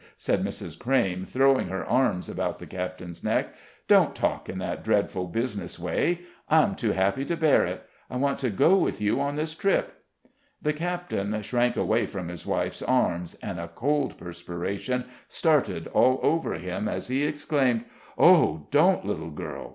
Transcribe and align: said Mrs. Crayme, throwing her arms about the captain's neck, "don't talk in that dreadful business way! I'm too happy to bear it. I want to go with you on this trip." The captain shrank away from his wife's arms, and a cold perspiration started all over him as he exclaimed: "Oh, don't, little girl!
said 0.17 0.43
Mrs. 0.43 0.79
Crayme, 0.79 1.27
throwing 1.27 1.67
her 1.67 1.85
arms 1.85 2.27
about 2.27 2.57
the 2.57 2.65
captain's 2.65 3.23
neck, 3.23 3.53
"don't 3.87 4.15
talk 4.15 4.49
in 4.49 4.57
that 4.57 4.83
dreadful 4.83 5.27
business 5.27 5.77
way! 5.77 6.21
I'm 6.49 6.73
too 6.73 6.93
happy 6.93 7.23
to 7.25 7.37
bear 7.37 7.65
it. 7.67 7.83
I 8.09 8.15
want 8.15 8.39
to 8.39 8.49
go 8.49 8.77
with 8.77 8.99
you 8.99 9.19
on 9.21 9.35
this 9.35 9.53
trip." 9.53 10.03
The 10.59 10.73
captain 10.73 11.39
shrank 11.43 11.77
away 11.77 12.07
from 12.07 12.29
his 12.29 12.47
wife's 12.47 12.81
arms, 12.81 13.35
and 13.43 13.59
a 13.59 13.67
cold 13.67 14.17
perspiration 14.17 15.05
started 15.27 15.85
all 15.89 16.19
over 16.23 16.55
him 16.55 16.87
as 16.87 17.07
he 17.07 17.23
exclaimed: 17.23 17.85
"Oh, 18.17 18.65
don't, 18.71 19.05
little 19.05 19.29
girl! 19.29 19.69